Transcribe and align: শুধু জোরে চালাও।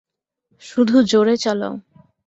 শুধু 0.63 0.95
জোরে 1.03 1.35
চালাও। 1.37 1.73